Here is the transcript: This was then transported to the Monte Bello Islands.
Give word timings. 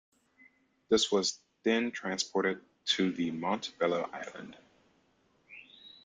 This 0.89 1.11
was 1.11 1.37
then 1.61 1.91
transported 1.91 2.63
to 2.85 3.11
the 3.11 3.29
Monte 3.29 3.71
Bello 3.77 4.01
Islands. 4.11 4.57